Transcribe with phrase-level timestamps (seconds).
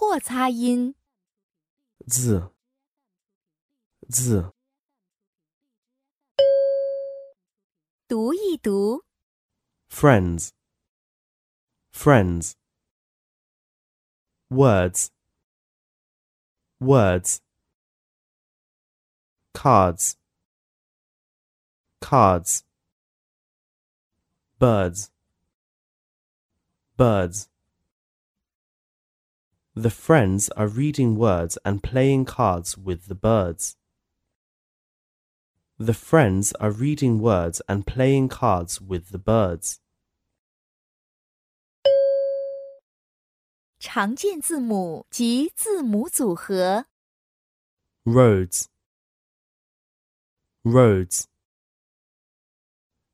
[0.00, 0.94] 或擦音。
[2.06, 2.50] 字
[4.08, 4.50] 字
[8.08, 9.04] 读一读。
[9.90, 10.52] friends
[11.92, 12.54] friends
[14.48, 15.10] words
[16.80, 17.42] words
[19.52, 20.14] cards
[22.00, 22.62] cards
[24.58, 25.10] birds
[26.96, 27.50] birds
[29.75, 33.75] the friends are reading words and playing cards with the birds.
[35.77, 39.79] The friends are reading words and playing cards with the birds.
[43.77, 46.85] 常见字母及字母组合。
[48.05, 48.67] roads
[50.63, 51.27] roads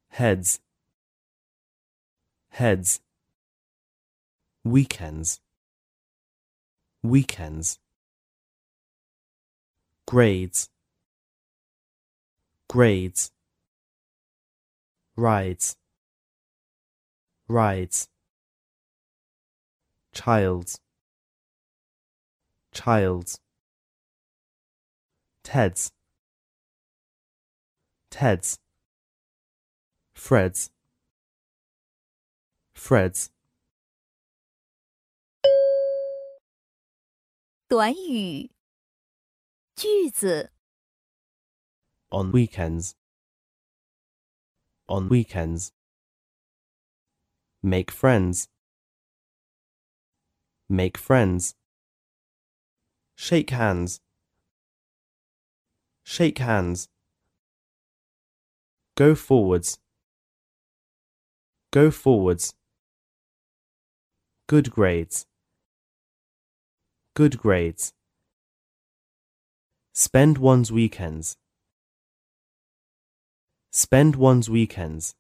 [0.10, 0.60] heads
[2.50, 3.00] heads
[4.64, 5.40] weekends
[7.09, 7.78] weekends.
[10.07, 10.68] Grades.
[12.68, 13.30] Grades.
[15.16, 15.76] Rides.
[17.48, 18.09] Rides.
[20.13, 20.80] Childs.
[22.73, 23.41] Childs.
[25.46, 25.93] Ted's,
[28.10, 28.59] Ted's,
[30.13, 30.70] Fred's,
[32.74, 33.30] Fred's,
[37.68, 38.52] 短语。
[39.76, 40.52] 句子。
[42.12, 42.96] on weekends,
[44.88, 45.71] on weekends.
[47.63, 48.48] Make friends,
[50.68, 51.55] make friends.
[53.16, 54.02] Shake hands,
[56.04, 56.90] shake hands.
[58.96, 59.80] Go forwards,
[61.71, 62.54] go forwards.
[64.47, 65.25] Good grades,
[67.17, 67.95] good grades.
[69.95, 71.39] Spend one's weekends.
[73.71, 75.15] Spend one's weekends.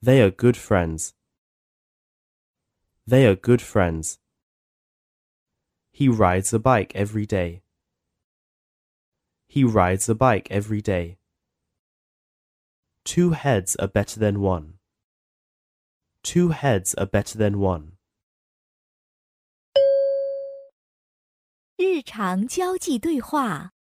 [0.00, 1.12] They are good friends.
[3.06, 4.18] They are good friends.
[5.92, 7.60] He rides a bike every day.
[9.48, 11.18] He rides a bike every day.
[13.04, 14.78] Two heads are better than one.
[16.22, 17.95] Two heads are better than one.
[21.77, 23.73] 日常交际对话。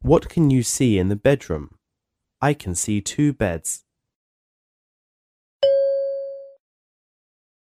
[0.00, 1.70] What can you see in the bedroom?
[2.38, 3.80] I can see two beds.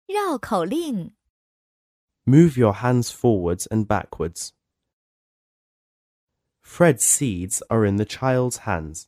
[0.07, 1.13] 绕口令。
[2.25, 4.51] Move your hands forwards and backwards.
[6.61, 9.07] Fred's seeds are in the child's hands.